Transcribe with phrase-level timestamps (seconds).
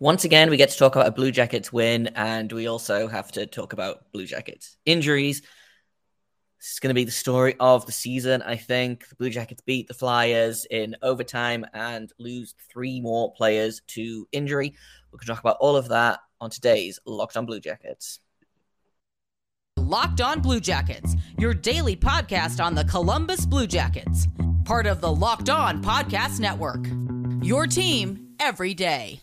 [0.00, 3.30] Once again, we get to talk about a Blue Jackets win, and we also have
[3.32, 5.42] to talk about Blue Jackets injuries.
[5.42, 9.06] This is going to be the story of the season, I think.
[9.06, 14.74] The Blue Jackets beat the Flyers in overtime and lose three more players to injury.
[15.12, 18.20] We can talk about all of that on today's Locked on Blue Jackets.
[19.76, 24.26] Locked on Blue Jackets, your daily podcast on the Columbus Blue Jackets,
[24.64, 26.86] part of the Locked on Podcast Network.
[27.42, 29.20] Your team every day.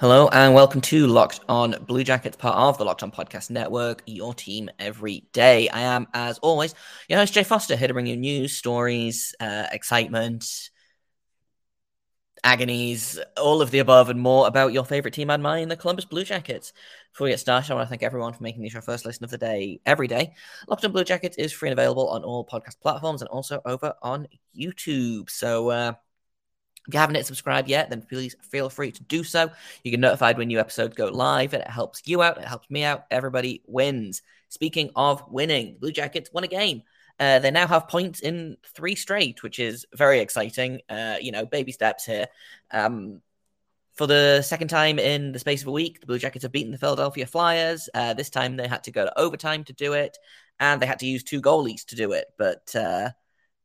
[0.00, 4.02] Hello and welcome to Locked On Blue Jackets, part of the Locked On Podcast Network,
[4.06, 5.68] your team every day.
[5.68, 6.74] I am, as always,
[7.06, 10.70] your host, Jay Forster, here to bring you news, stories, uh, excitement,
[12.42, 16.06] agonies, all of the above and more about your favorite team and mine, the Columbus
[16.06, 16.72] Blue Jackets.
[17.12, 19.24] Before we get started, I want to thank everyone for making this your first listen
[19.24, 20.32] of the day every day.
[20.66, 23.92] Locked on Blue Jackets is free and available on all podcast platforms and also over
[24.00, 25.28] on YouTube.
[25.28, 25.92] So, uh,
[26.88, 29.50] if you haven't hit subscribe yet, then please feel free to do so.
[29.84, 32.38] You get notified when new episodes go live, and it helps you out.
[32.38, 33.04] It helps me out.
[33.10, 34.22] Everybody wins.
[34.48, 36.82] Speaking of winning, Blue Jackets won a game.
[37.20, 40.80] Uh, they now have points in three straight, which is very exciting.
[40.88, 42.26] Uh, you know, baby steps here.
[42.70, 43.20] Um,
[43.92, 46.72] for the second time in the space of a week, the Blue Jackets have beaten
[46.72, 47.90] the Philadelphia Flyers.
[47.92, 50.16] Uh, this time they had to go to overtime to do it,
[50.58, 52.26] and they had to use two goalies to do it.
[52.38, 53.10] But uh,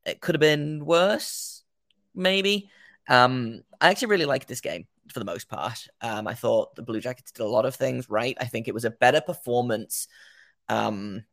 [0.05, 1.63] it could have been worse,
[2.13, 2.69] maybe.
[3.07, 5.87] Um, I actually really liked this game for the most part.
[6.01, 8.37] Um, I thought the Blue Jackets did a lot of things right.
[8.39, 10.07] I think it was a better performance
[10.69, 11.23] um,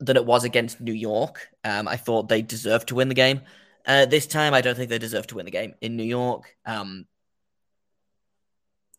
[0.00, 1.48] than it was against New York.
[1.64, 3.42] Um, I thought they deserved to win the game.
[3.86, 6.56] Uh, this time, I don't think they deserve to win the game in New York.
[6.64, 7.06] Um,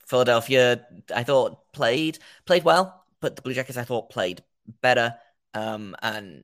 [0.06, 0.86] Philadelphia,
[1.16, 4.44] I thought played played well, but the Blue Jackets, I thought played
[4.82, 5.16] better.
[5.54, 6.44] Um, and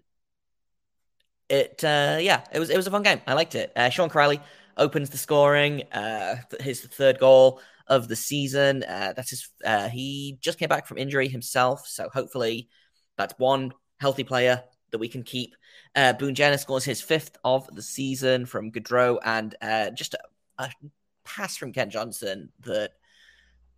[1.49, 3.21] it, uh, yeah, it was it was a fun game.
[3.27, 3.71] I liked it.
[3.75, 4.41] Uh, Sean Kuraly
[4.79, 5.83] opens the scoring.
[5.91, 8.83] Uh, his third goal of the season.
[8.83, 9.49] Uh, that's.
[9.63, 12.69] Uh, he just came back from injury himself, so hopefully
[13.17, 15.55] that's one healthy player that we can keep.
[15.95, 20.19] Uh, Jenner scores his fifth of the season from Gaudreau, and uh, just a,
[20.57, 20.69] a
[21.23, 22.93] pass from Kent Johnson that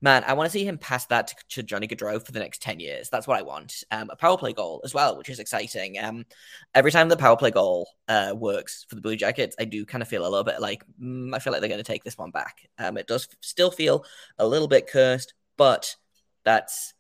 [0.01, 2.61] man, I want to see him pass that to, to, Johnny Gaudreau for the next
[2.61, 3.09] 10 years.
[3.09, 3.83] That's what I want.
[3.91, 5.99] Um, a power play goal as well, which is exciting.
[5.99, 6.25] Um,
[6.73, 10.01] every time the power play goal uh, works for the Blue Jackets, I do kind
[10.01, 12.17] of feel a little bit like, mm, I feel like they're going to take this
[12.17, 12.67] one back.
[12.79, 14.05] Um, it does still feel
[14.39, 15.95] a little bit cursed, but
[16.43, 16.93] that's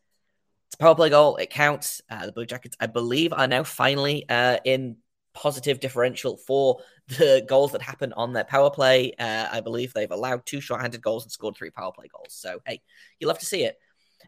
[0.67, 1.37] it's a power play goal.
[1.37, 2.01] It counts.
[2.09, 4.97] Uh, the Blue Jackets, I believe, are now finally uh, in
[5.33, 6.79] positive differential for
[7.17, 9.13] the goals that happen on their power play.
[9.19, 12.33] Uh, I believe they've allowed two shorthanded goals and scored three power play goals.
[12.33, 12.81] So, hey,
[13.19, 13.77] you love to see it.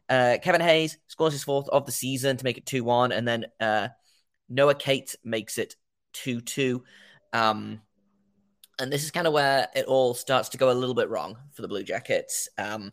[0.09, 3.11] Uh, Kevin Hayes scores his fourth of the season to make it 2 1.
[3.11, 3.89] And then uh,
[4.49, 5.75] Noah Cates makes it
[6.13, 6.83] 2 2.
[7.31, 7.81] Um,
[8.79, 11.37] and this is kind of where it all starts to go a little bit wrong
[11.53, 12.49] for the Blue Jackets.
[12.57, 12.91] Um,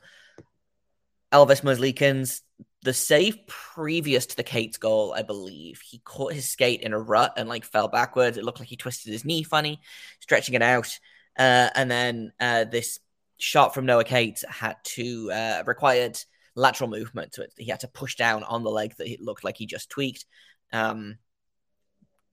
[1.32, 2.42] Elvis Merzlikins
[2.82, 6.98] the save previous to the Cates' goal, I believe, he caught his skate in a
[6.98, 8.38] rut and like fell backwards.
[8.38, 9.80] It looked like he twisted his knee funny,
[10.20, 10.98] stretching it out.
[11.38, 12.98] Uh, and then uh, this
[13.38, 16.18] shot from Noah Cates had to uh, required
[16.54, 17.34] lateral movement.
[17.34, 19.90] So he had to push down on the leg that it looked like he just
[19.90, 20.24] tweaked.
[20.72, 21.18] Um,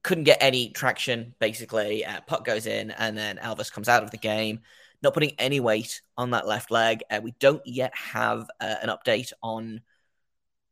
[0.03, 2.06] couldn't get any traction, basically.
[2.06, 4.62] Uh, puck goes in, and then Elvis comes out of the game,
[5.03, 7.03] not putting any weight on that left leg.
[7.12, 9.81] Uh, we don't yet have uh, an update on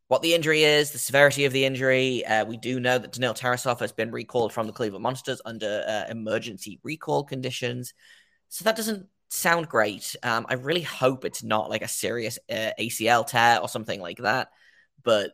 [0.07, 2.25] what the injury is, the severity of the injury.
[2.25, 5.83] Uh, we do know that Daniil Tarasov has been recalled from the Cleveland Monsters under
[5.87, 7.93] uh, emergency recall conditions.
[8.49, 10.15] So that doesn't sound great.
[10.21, 14.17] Um, I really hope it's not like a serious uh, ACL tear or something like
[14.19, 14.49] that,
[15.03, 15.31] but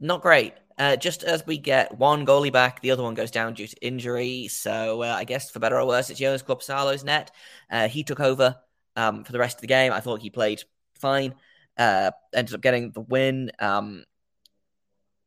[0.00, 0.54] not great.
[0.76, 3.86] Uh, just as we get one goalie back, the other one goes down due to
[3.86, 4.48] injury.
[4.48, 7.30] So uh, I guess for better or worse, it's Jonas Korpisalo's net.
[7.70, 8.56] Uh, he took over
[8.96, 9.92] um, for the rest of the game.
[9.92, 10.64] I thought he played
[10.94, 11.34] fine
[11.80, 13.50] uh, ended up getting the win.
[13.58, 14.04] Um,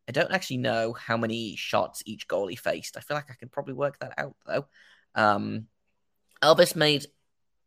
[0.08, 2.96] I don't actually know how many shots each goalie faced.
[2.96, 4.68] I feel like I can probably work that out though.
[5.16, 5.66] Um,
[6.44, 7.08] Elvis made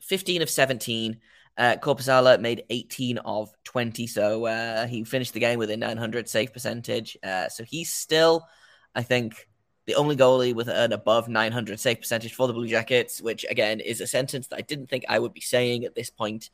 [0.03, 1.19] 15 of 17.
[1.59, 4.07] Uh, Korpisalo made 18 of 20.
[4.07, 7.17] So uh, he finished the game with a 900 save percentage.
[7.25, 8.47] Uh, so he's still,
[8.95, 9.49] I think,
[9.87, 13.81] the only goalie with an above 900 save percentage for the Blue Jackets, which again
[13.81, 16.51] is a sentence that I didn't think I would be saying at this point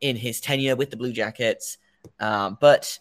[0.00, 1.78] in his tenure with the Blue Jackets.
[2.20, 2.98] Um, but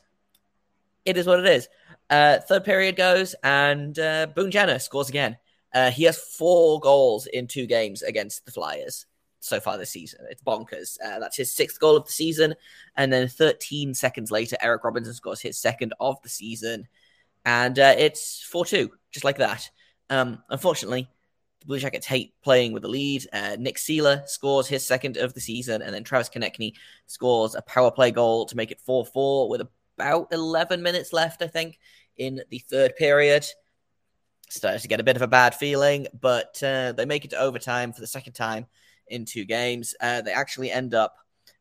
[1.05, 1.67] it is what it is.
[2.09, 5.37] Uh, third period goes, and uh, Boone Jenner scores again.
[5.73, 9.05] Uh, he has four goals in two games against the Flyers.
[9.39, 10.21] so far this season.
[10.29, 10.97] It's bonkers.
[11.03, 12.55] Uh, that's his sixth goal of the season.
[12.95, 16.87] And then 13 seconds later, Eric Robinson scores his second of the season.
[17.45, 19.69] And uh, it's 4 2, just like that.
[20.09, 21.09] Um, unfortunately,
[21.65, 23.25] the Blue Jackets hate playing with the lead.
[23.33, 25.81] Uh, Nick Seeler scores his second of the season.
[25.81, 26.73] And then Travis Konecny
[27.07, 29.61] scores a power play goal to make it 4 4 with
[29.97, 31.79] about 11 minutes left, I think,
[32.17, 33.45] in the third period
[34.47, 37.39] started to get a bit of a bad feeling, but uh, they make it to
[37.39, 38.67] overtime for the second time
[39.07, 39.95] in two games.
[39.99, 41.15] Uh, they actually end up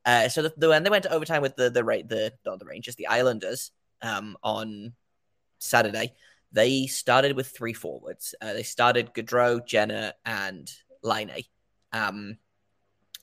[0.04, 2.66] uh, so the, the, when they went to overtime with the the the not the
[2.66, 3.70] Rangers, the Islanders
[4.02, 4.92] um, on
[5.58, 6.12] Saturday,
[6.54, 8.34] they started with three forwards.
[8.40, 10.70] Uh, they started Gaudreau, Jenner, and
[11.02, 11.44] Laine,
[11.92, 12.38] um,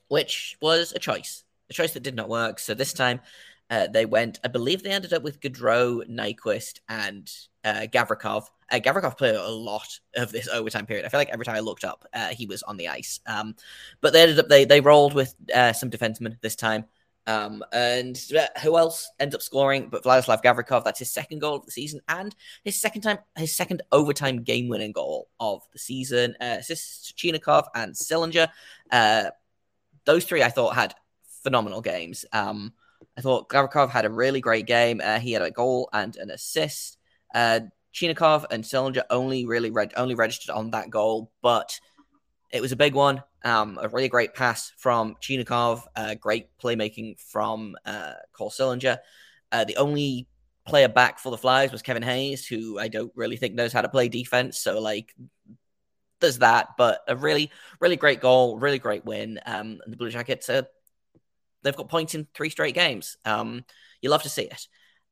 [0.09, 2.59] which was a choice, a choice that did not work.
[2.59, 3.21] So this time
[3.69, 7.31] uh, they went, I believe they ended up with Gaudreau, Nyquist, and
[7.63, 8.43] uh, Gavrikov.
[8.69, 11.05] Uh, Gavrikov played a lot of this overtime period.
[11.05, 13.21] I feel like every time I looked up, uh, he was on the ice.
[13.25, 13.55] Um,
[14.01, 16.85] but they ended up they they rolled with uh, some defensemen this time.
[17.27, 18.19] Um, and
[18.63, 19.89] who else ends up scoring?
[19.89, 20.83] But Vladislav Gavrikov.
[20.83, 24.69] That's his second goal of the season and his second time his second overtime game
[24.69, 26.35] winning goal of the season.
[26.41, 28.49] Uh, assists Chinakhov and Sillinger.
[28.91, 29.25] Uh,
[30.05, 30.95] those three I thought had
[31.43, 32.25] phenomenal games.
[32.33, 32.73] Um,
[33.17, 35.01] I thought Gavrikov had a really great game.
[35.03, 36.97] Uh, he had a goal and an assist.
[37.33, 37.61] Uh,
[37.93, 41.79] Chinakhov and Sillinger only really only registered on that goal, but
[42.51, 43.23] it was a big one.
[43.43, 48.99] Um, a really great pass from Chinakhov, uh, great playmaking from uh, Cole Sillinger.
[49.51, 50.27] Uh, the only
[50.65, 53.81] player back for the Flyers was Kevin Hayes, who I don't really think knows how
[53.81, 54.59] to play defense.
[54.59, 55.13] So, like,
[56.19, 59.39] there's that, but a really, really great goal, really great win.
[59.45, 60.63] Um, and the Blue Jackets, uh,
[61.63, 63.17] they've got points in three straight games.
[63.25, 63.65] Um,
[64.01, 64.67] you love to see it.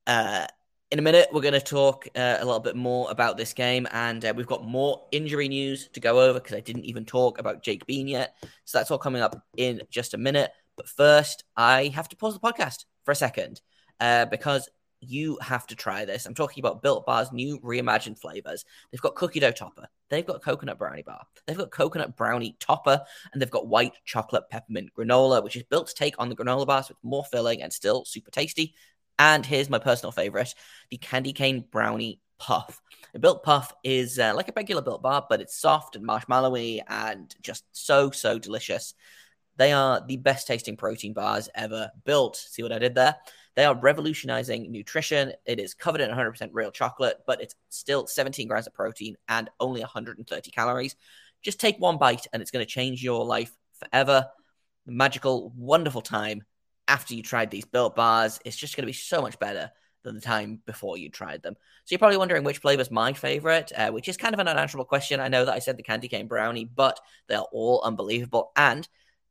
[0.06, 0.46] Uh,
[0.92, 3.88] in a minute, we're going to talk uh, a little bit more about this game,
[3.92, 7.38] and uh, we've got more injury news to go over because I didn't even talk
[7.38, 8.34] about Jake Bean yet.
[8.66, 10.52] So that's all coming up in just a minute.
[10.76, 13.62] But first, I have to pause the podcast for a second
[14.00, 14.68] uh, because
[15.02, 16.26] you have to try this.
[16.26, 18.66] I'm talking about Built Bar's new reimagined flavors.
[18.92, 23.00] They've got cookie dough topper, they've got coconut brownie bar, they've got coconut brownie topper,
[23.32, 26.66] and they've got white chocolate peppermint granola, which is built to take on the granola
[26.66, 28.74] bars with more filling and still super tasty.
[29.20, 30.56] And here's my personal favorite
[30.90, 32.82] the candy cane brownie puff.
[33.14, 36.82] A built puff is uh, like a regular built bar, but it's soft and marshmallowy
[36.88, 38.94] and just so, so delicious.
[39.58, 42.38] They are the best tasting protein bars ever built.
[42.38, 43.18] See what I did there?
[43.56, 45.34] They are revolutionizing nutrition.
[45.46, 49.50] It is covered in 100% real chocolate, but it's still 17 grams of protein and
[49.60, 50.96] only 130 calories.
[51.42, 54.28] Just take one bite and it's going to change your life forever.
[54.86, 56.44] Magical, wonderful time
[56.90, 58.40] after you tried these built bars.
[58.44, 59.72] It's just going to be so much better
[60.04, 61.56] than the time before you tried them.
[61.86, 64.48] So you're probably wondering which flavor is my favorite, uh, which is kind of an
[64.48, 65.20] unanswerable question.
[65.20, 68.52] I know that I said the candy cane brownie, but they're all unbelievable.
[68.56, 68.88] And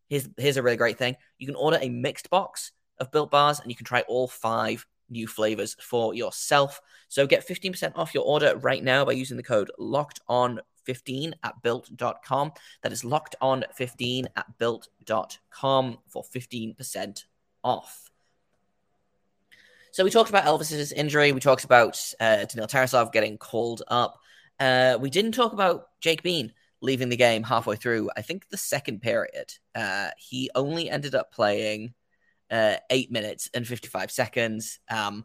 [0.09, 3.61] here's here's a really great thing: you can order a mixed box of built bars,
[3.61, 6.81] and you can try all five new flavors for yourself.
[7.09, 11.35] So get 15% off your order right now by using the code locked on 15
[11.43, 12.53] at built.com.
[12.83, 17.25] That is locked on 15 at built.com for 15%
[17.63, 18.11] off.
[19.93, 21.33] So we talked about Elvis's injury.
[21.33, 24.21] We talked about uh, Daniil Tarasov getting called up.
[24.61, 28.11] Uh, we didn't talk about Jake Bean leaving the game halfway through.
[28.17, 29.55] I think the second period.
[29.75, 31.95] Uh, he only ended up playing
[32.51, 34.79] uh, eight minutes and 55 seconds.
[34.91, 35.25] Um,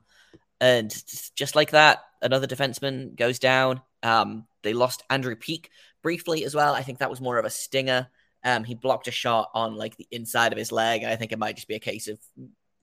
[0.59, 0.90] and
[1.35, 3.81] just like that, another defenseman goes down.
[4.02, 5.69] Um, they lost Andrew Peeke
[6.02, 6.73] briefly as well.
[6.73, 8.07] I think that was more of a stinger.
[8.44, 11.04] Um, he blocked a shot on like the inside of his leg.
[11.04, 12.19] I think it might just be a case of,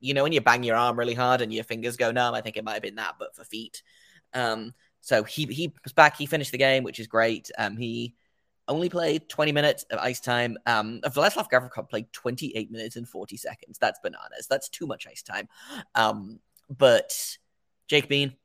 [0.00, 2.34] you know, when you bang your arm really hard and your fingers go numb.
[2.34, 3.82] I think it might have been that, but for feet.
[4.32, 6.16] Um, so he he was back.
[6.16, 7.50] He finished the game, which is great.
[7.58, 8.14] Um, he
[8.68, 10.56] only played 20 minutes of ice time.
[10.64, 13.78] Um, Vladislav Gavrikov played 28 minutes and 40 seconds.
[13.78, 14.46] That's bananas.
[14.48, 15.48] That's too much ice time.
[15.94, 16.38] Um,
[16.68, 17.36] but
[17.88, 18.36] Jake Bean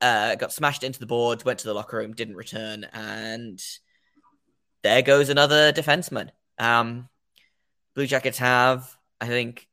[0.00, 3.62] uh, got smashed into the boards, went to the locker room, didn't return, and
[4.82, 6.30] there goes another defenseman.
[6.58, 7.08] Um,
[7.94, 9.66] Blue Jackets have, I think,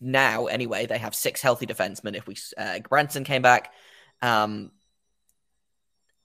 [0.00, 2.16] now anyway, they have six healthy defensemen.
[2.16, 3.72] If we uh, Branson came back,
[4.20, 4.70] um,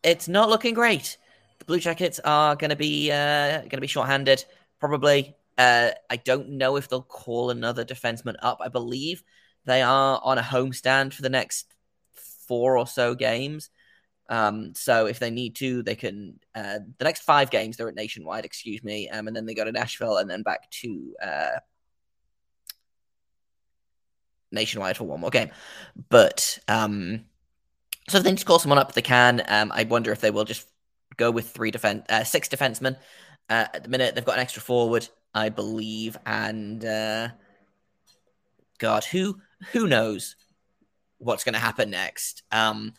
[0.03, 1.17] it's not looking great
[1.59, 4.45] the Blue Jackets are going to be uh, going to be shorthanded
[4.79, 5.35] probably.
[5.57, 8.59] Uh, I don't know if they'll call another defenseman up.
[8.61, 9.23] I believe
[9.65, 11.73] they are on a homestand for the next
[12.47, 13.69] four or so games.
[14.29, 16.39] Um, so if they need to, they can.
[16.53, 19.65] Uh, the next five games they're at Nationwide, excuse me, um, and then they go
[19.65, 21.59] to Nashville and then back to uh,
[24.51, 25.49] Nationwide for one more game.
[26.09, 27.25] But um,
[28.09, 29.43] so if they need to call someone up, they can.
[29.47, 30.67] Um, I wonder if they will just
[31.15, 32.97] go with three defense, uh, six defensemen.
[33.49, 35.07] Uh, at the minute, they've got an extra forward
[35.37, 37.29] I believe, and uh,
[38.79, 39.39] God, who
[39.71, 40.35] who knows
[41.19, 42.41] what's going to happen next?
[42.51, 42.93] Um,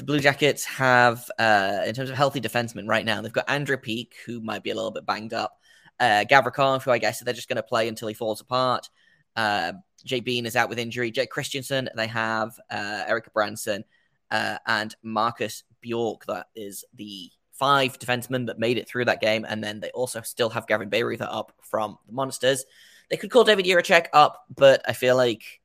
[0.00, 3.76] the Blue Jackets have, uh, in terms of healthy defensemen right now, they've got Andrew
[3.76, 5.60] Peeke, who might be a little bit banged up.
[5.98, 8.88] Uh, Gavrikov, who I guess they're just going to play until he falls apart.
[9.36, 11.10] Uh, Jake Bean is out with injury.
[11.10, 13.84] Jake Christiansen, they have uh, Erik Gudbranson
[14.30, 16.24] uh, and Marcus Bjork.
[16.24, 19.44] That is the five defensemen that made it through that game.
[19.46, 22.64] And then they also still have Gavin Bayreuther up from the Monsters.
[23.10, 25.59] They could call David Jiricek up, but I feel like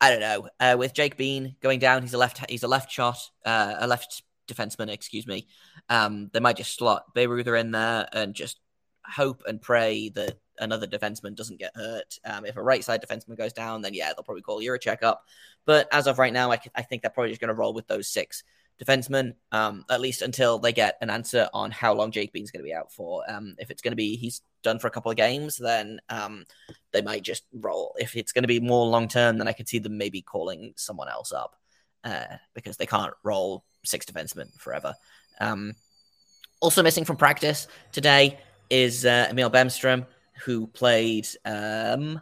[0.00, 0.48] I don't know.
[0.58, 3.86] Uh, with Jake Bean going down, he's a left he's a left shot, uh, a
[3.86, 5.46] left defenseman, excuse me.
[5.88, 8.58] Um, they might just slot Bayreuther in there and just
[9.04, 12.18] hope and pray that another defenseman doesn't get hurt.
[12.24, 15.24] Um, if a right side defenseman goes down, then yeah, they'll probably call Jiricek up.
[15.66, 17.86] But as of right now, I, I think they're probably just going to roll with
[17.86, 18.44] those six
[18.82, 22.62] defenseman, um, at least until they get an answer on how long Jake Bean's going
[22.62, 23.22] to be out for.
[23.30, 26.44] Um, if it's going to be he's done for a couple of games, then um,
[26.92, 27.94] they might just roll.
[27.98, 30.72] If it's going to be more long term, then I could see them maybe calling
[30.76, 31.56] someone else up
[32.04, 34.94] uh, because they can't roll six defensemen forever.
[35.40, 35.74] Um,
[36.60, 38.38] also missing from practice today
[38.70, 40.06] is uh, Emil Bemstrom,
[40.44, 42.20] who played um,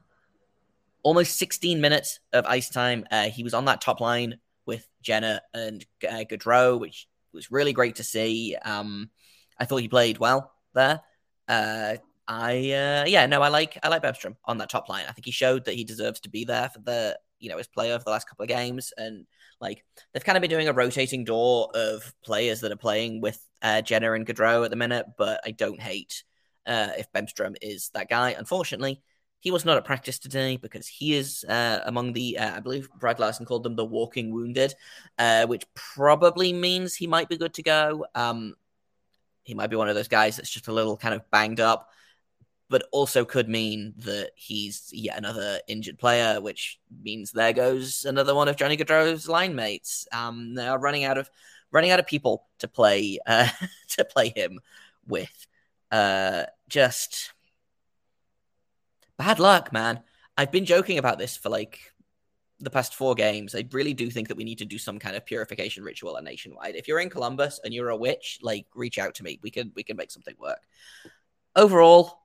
[1.03, 3.07] almost 16 minutes of ice time.
[3.11, 4.39] Uh, he was on that top line
[5.03, 8.57] Jenner and uh, Gaudreau, which was really great to see.
[8.63, 9.11] Um,
[9.59, 11.01] I thought he played well there.
[11.47, 15.07] Uh, I uh, yeah no I like I like Bemstrom on that top line.
[15.09, 17.69] I think he showed that he deserves to be there for the you know his
[17.69, 19.27] player of the last couple of games and
[19.61, 23.41] like they've kind of been doing a rotating door of players that are playing with
[23.63, 26.23] uh, Jenner and Gaudreau at the minute, but I don't hate
[26.67, 28.37] uh, if Bemstrom is that guy.
[28.39, 29.03] Unfortunately,
[29.41, 32.89] he was not at practice today because he is uh, among the, uh, I believe
[32.99, 34.75] Brad Larsen called them the walking wounded,
[35.19, 38.07] uh, which probably means he might be good to go.
[38.15, 38.57] Um,
[39.45, 41.91] he might be one of those guys that's just a little kind of banged up,
[42.69, 48.35] but also could mean that he's yet another injured player, which means there goes another
[48.35, 50.07] one of Johnny Gaudreau's line mates.
[50.13, 51.31] Um, they are running out of
[51.71, 53.49] running out of people to play uh,
[53.91, 54.59] to play him
[55.07, 55.47] with.
[55.91, 57.33] Uh, just
[59.19, 60.01] bad luck, man.
[60.37, 61.81] I've been joking about this for like
[62.61, 63.55] the past four games.
[63.55, 66.25] I really do think that we need to do some kind of purification ritual at
[66.25, 66.77] nationwide.
[66.77, 69.39] If you're in Columbus and you're a witch, like reach out to me.
[69.43, 70.61] We can we can make something work.
[71.55, 72.21] Overall,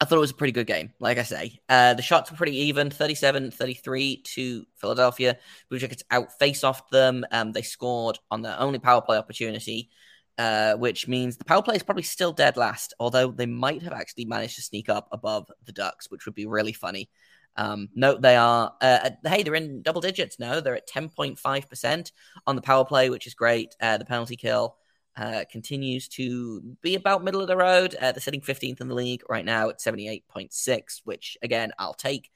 [0.00, 0.92] I thought it was a pretty good game.
[0.98, 5.38] Like I say, uh, the shots were pretty even 37 33 to Philadelphia.
[5.68, 7.24] Blue Jackets out face off them.
[7.30, 9.90] Um, they scored on their only power play opportunity
[10.38, 13.92] uh, which means the power play is probably still dead last, although they might have
[13.92, 17.08] actually managed to sneak up above the Ducks, which would be really funny.
[17.56, 20.60] Um, note they are, uh, hey, they're in double digits now.
[20.60, 22.12] They're at 10.5%
[22.46, 23.76] on the power play, which is great.
[23.80, 24.76] Uh, the penalty kill
[25.16, 27.94] uh, continues to be about middle of the road.
[27.94, 32.30] Uh, they're sitting 15th in the league right now at 78.6, which again, I'll take.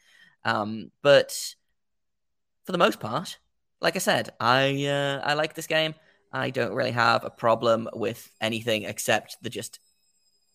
[0.44, 1.54] Um, but
[2.64, 3.38] for the most part,
[3.80, 5.94] like I said, I uh, I like this game.
[6.32, 9.80] I don't really have a problem with anything except the just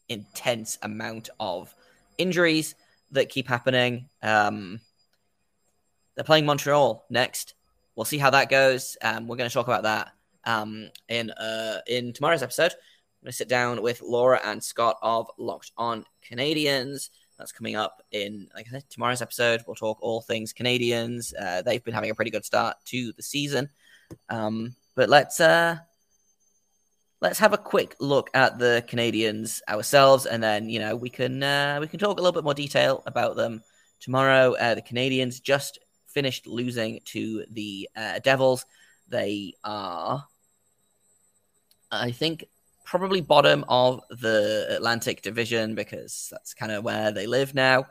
[0.10, 1.74] intense amount of
[2.18, 2.76] injuries
[3.12, 4.10] that keep happening.
[4.22, 4.82] Um,
[6.16, 7.56] they're playing Montreal next.
[7.96, 8.98] We'll see how that goes.
[9.02, 10.12] Um, we're going to talk about that
[10.46, 12.72] um, in uh, in tomorrow's episode.
[12.72, 17.10] I'm going to sit down with Laura and Scott of Locked On Canadiens.
[17.38, 19.64] That's coming up in like I said, tomorrow's episode.
[19.66, 21.34] We'll talk all things Canadiens.
[21.40, 23.70] Uh, they've been having a pretty good start to the season.
[24.30, 25.78] Um, but let's uh
[27.24, 31.42] let's have a quick look at the Canadiens ourselves, and then you know we can
[31.42, 33.64] uh, we can talk a little bit more detail about them
[34.00, 34.54] tomorrow.
[34.54, 38.66] Uh, the Canadiens just finished losing to the uh, Devils.
[39.08, 40.26] They are,
[41.92, 42.46] I think,
[42.84, 47.88] probably bottom of the Atlantic Division because that's kind of where they live now.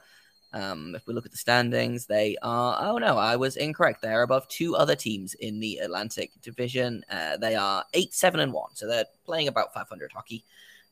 [0.54, 2.78] Um, if we look at the standings, they are.
[2.80, 4.02] Oh no, I was incorrect.
[4.02, 7.04] They're above two other teams in the Atlantic Division.
[7.10, 10.44] Uh, they are eight, seven, and one, so they're playing about 500 hockey,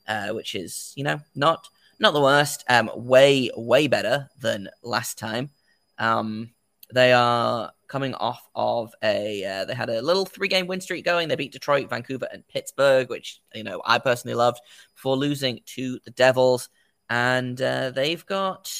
[0.08, 2.64] uh, which is you know not not the worst.
[2.68, 5.50] Um, way way better than last time.
[5.98, 6.50] Um,
[6.92, 9.44] they are coming off of a.
[9.44, 11.28] Uh, they had a little three game win streak going.
[11.28, 14.60] They beat Detroit, Vancouver, and Pittsburgh, which you know I personally loved
[14.94, 16.70] before losing to the Devils,
[17.10, 18.72] and uh, they've got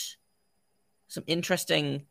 [1.10, 2.06] some interesting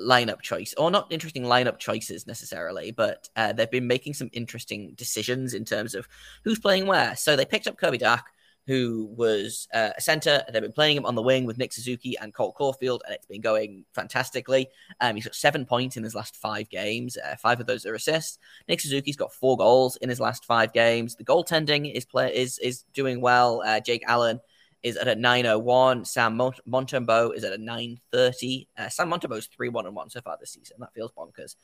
[0.00, 4.94] lineup choice, or not interesting lineup choices necessarily, but uh, they've been making some interesting
[4.96, 6.08] decisions in terms of
[6.44, 7.16] who's playing where.
[7.16, 8.22] So they picked up Kirby Dach,
[8.66, 10.44] who was uh, a center.
[10.52, 13.26] They've been playing him on the wing with Nick Suzuki and Cole Caufield, and it's
[13.26, 14.68] been going fantastically.
[15.00, 17.16] Um, he's got seven points in his last five games.
[17.16, 18.38] Uh, five of those are assists.
[18.68, 21.16] Nick Suzuki's got four goals in his last five games.
[21.16, 23.62] The goaltending is play is is doing well.
[23.64, 24.40] Uh, Jake Allen
[24.86, 26.04] is at a 901.
[26.04, 28.68] Sam Mont- Montembeault is at a 930.
[28.78, 30.76] Uh, Sam Montembeault's 3 1 and 1 so far this season.
[30.78, 31.56] That feels bonkers.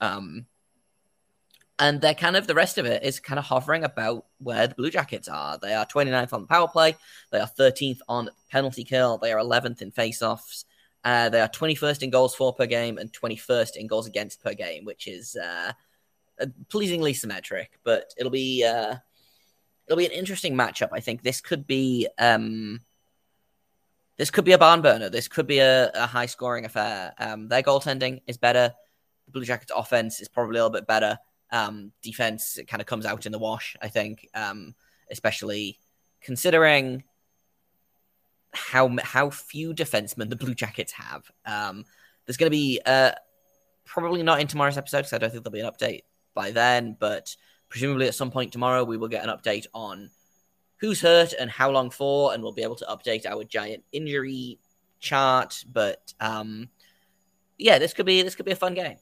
[0.00, 0.46] Um,
[1.78, 4.74] and they're kind of the rest of it is kind of hovering about where the
[4.74, 5.58] Blue Jackets are.
[5.58, 6.96] They are 29th on the power play.
[7.30, 9.18] They are 13th on penalty kill.
[9.18, 10.64] They are 11th in faceoffs.
[11.04, 14.54] Uh, they are 21st in goals for per game and 21st in goals against per
[14.54, 15.72] game, which is uh,
[16.70, 17.78] pleasingly symmetric.
[17.84, 18.96] But it'll be uh,
[19.90, 20.90] it'll be an interesting matchup.
[20.92, 22.80] I think this could be um,
[24.16, 25.10] this could be a barn burner.
[25.10, 27.12] This could be a, a high scoring affair.
[27.18, 28.72] Um, their goaltending is better.
[29.26, 31.18] The Blue Jackets' offense is probably a little bit better.
[31.50, 34.76] Um, defense kind of comes out in the wash, I think, um,
[35.10, 35.80] especially
[36.20, 37.02] considering
[38.52, 41.28] how how few defensemen the Blue Jackets have.
[41.44, 41.84] Um,
[42.26, 43.10] there's going to be uh,
[43.84, 46.96] probably not in tomorrow's episode because I don't think there'll be an update by then,
[47.00, 47.34] but
[47.70, 50.10] presumably at some point tomorrow we will get an update on
[50.80, 54.58] who's hurt and how long for, and we'll be able to update our giant injury
[54.98, 55.64] chart.
[55.72, 56.68] But um,
[57.58, 58.96] yeah, this could be this could be a fun game.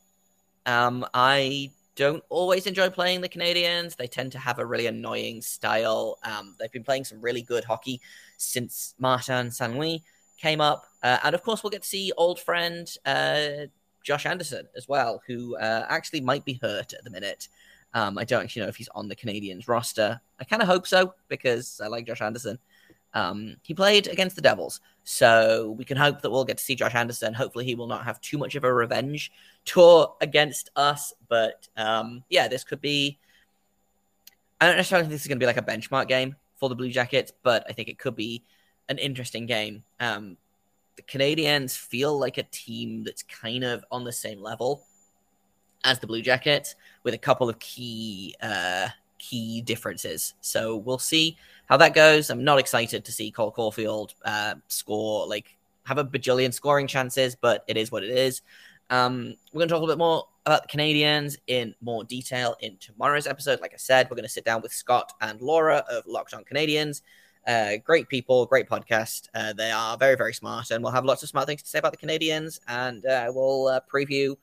[0.66, 3.96] Um, I don't always enjoy playing the Canadiens.
[3.96, 6.18] They tend to have a really annoying style.
[6.22, 8.00] Um, they've been playing some really good hockey
[8.37, 9.75] since Martin St.
[9.75, 10.04] Louis
[10.40, 10.84] came up.
[11.02, 13.66] Uh, and of course, we'll get to see old friend uh,
[14.04, 17.48] Josh Anderson as well, who uh, actually might be hurt at the minute.
[17.95, 20.21] Um, I don't actually know if he's on the Canadiens roster.
[20.38, 22.59] I kind of hope so because I like Josh Anderson.
[23.14, 26.75] Um, he played against the Devils, so we can hope that we'll get to see
[26.75, 27.33] Josh Anderson.
[27.33, 29.33] Hopefully, he will not have too much of a revenge
[29.64, 31.14] tour against us.
[31.28, 33.18] But um, yeah, this could be.
[34.61, 36.75] I don't necessarily think this is going to be like a benchmark game for the
[36.75, 38.45] Blue Jackets, but I think it could be
[38.88, 39.85] an interesting game.
[40.00, 40.37] Um,
[40.97, 44.85] the Canadiens feel like a team that's kind of on the same level
[45.85, 50.35] as the Blue Jackets, with a couple of key uh, key differences.
[50.40, 52.30] So we'll see how that goes.
[52.30, 57.35] I'm not excited to see Cole Caufield uh, score like have a bajillion scoring chances,
[57.35, 58.42] but it is what it is.
[58.90, 62.56] Um, we're going to talk a little bit more about the Canadiens in more detail
[62.60, 63.60] in tomorrow's episode.
[63.60, 66.45] Like I said, we're going to sit down with Scott and Laura of Locked On
[66.45, 67.02] Canadiens.
[67.47, 69.28] Uh, great people, great podcast.
[69.34, 71.78] Uh, they are very, very smart, and we'll have lots of smart things to say
[71.78, 72.60] about the Canadiens.
[72.69, 74.36] And uh, we'll uh, preview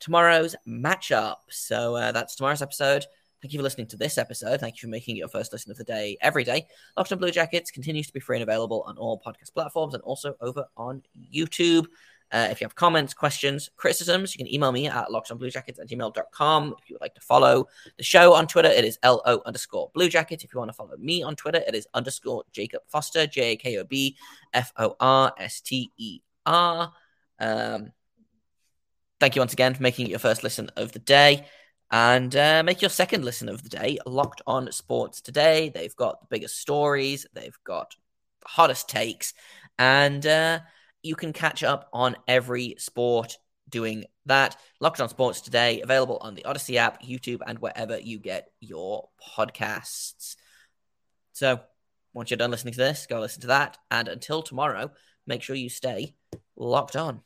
[0.00, 1.36] tomorrow's matchup.
[1.50, 3.06] So uh, that's tomorrow's episode.
[3.40, 4.60] Thank you for listening to this episode.
[4.60, 6.66] Thank you for making it your first listen of the day every day.
[6.96, 10.02] Locked on Blue Jackets continues to be free and available on all podcast platforms and
[10.02, 11.86] also over on YouTube.
[12.30, 16.74] Uh, if you have comments, questions, criticisms, you can email me at lockedonbluejackets at gmail.com.
[16.82, 20.08] If you would like to follow the show on Twitter, it is LO underscore Blue
[20.08, 20.44] Jacket.
[20.44, 23.56] If you want to follow me on Twitter, it is underscore Jakob Forster, J A
[23.56, 24.16] K O B
[24.52, 26.92] F O R S T E R.
[27.40, 27.92] Um,
[29.20, 31.46] thank you once again for making it your first listen of the day.
[31.90, 35.70] And uh, make your second listen of the day locked on sports today.
[35.74, 37.26] They've got the biggest stories.
[37.32, 37.94] They've got
[38.42, 39.32] the hottest takes.
[39.78, 40.60] And uh,
[41.02, 44.56] you can catch up on every sport doing that.
[44.80, 49.08] Locked on sports today available on the odyssey app youtube and wherever you get your
[49.36, 50.36] podcasts.
[51.32, 51.60] So
[52.12, 53.78] once you're done listening to this go listen to that.
[53.90, 54.90] And until tomorrow
[55.26, 56.14] make sure you stay
[56.56, 57.22] locked on